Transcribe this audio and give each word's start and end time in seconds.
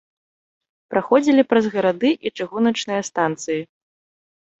Праходзілі 0.93 1.43
праз 1.51 1.67
гарады 1.75 2.09
і 2.29 2.31
чыгуначныя 2.37 3.01
станцыі. 3.11 3.59